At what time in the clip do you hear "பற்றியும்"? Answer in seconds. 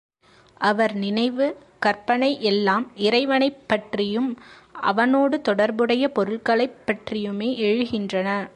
3.67-4.39